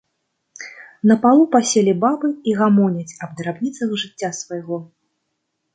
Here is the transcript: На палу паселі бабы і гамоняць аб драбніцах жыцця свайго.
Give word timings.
На 1.11 1.17
палу 1.25 1.43
паселі 1.55 1.93
бабы 2.05 2.27
і 2.49 2.57
гамоняць 2.63 3.17
аб 3.27 3.31
драбніцах 3.43 3.89
жыцця 4.07 4.29
свайго. 4.41 4.83